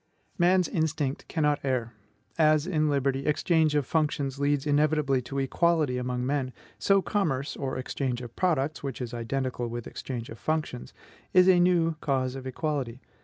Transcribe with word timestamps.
Man's 0.39 0.67
instinct 0.67 1.27
cannot 1.27 1.59
err; 1.63 1.93
as, 2.35 2.65
in 2.65 2.89
liberty, 2.89 3.27
exchange 3.27 3.75
of 3.75 3.85
functions 3.85 4.39
leads 4.39 4.65
inevitably 4.65 5.21
to 5.21 5.37
equality 5.37 5.99
among 5.99 6.25
men, 6.25 6.53
so 6.79 7.03
commerce 7.03 7.55
or 7.55 7.77
exchange 7.77 8.19
of 8.23 8.35
products, 8.35 8.81
which 8.81 8.99
is 8.99 9.13
identical 9.13 9.67
with 9.67 9.85
exchange 9.85 10.29
of 10.31 10.39
functions 10.39 10.91
is 11.33 11.47
a 11.47 11.59
new 11.59 11.97
cause 12.01 12.33
of 12.33 12.47
equality. 12.47 12.99